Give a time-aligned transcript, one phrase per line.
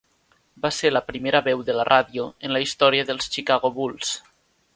[0.63, 4.17] Va ser la primera veu de la ràdio en la història dels Chicago Bulls.